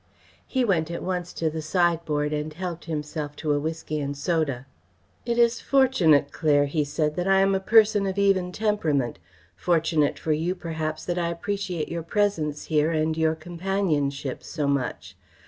[0.47, 4.65] He went at once to the sideboard and helped himself to a whisky and soda.
[5.27, 9.19] "It is fortunate, Claire," he said, "that I am a person of even temperament;
[9.55, 15.15] fortunate for you, perhaps, that I appreciate your presence here and your companionship so much.